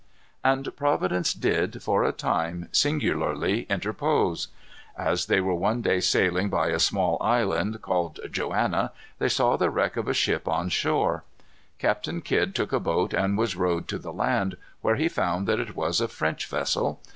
[0.43, 4.47] And Providence did, for a time, singularly interpose.
[4.97, 9.69] As they were one day sailing by a small island, called Joanna, they saw the
[9.69, 11.23] wreck of a ship on shore.
[11.77, 15.59] Captain Kidd took a boat and was rowed to the land, where he found that
[15.59, 16.99] it was a French vessel.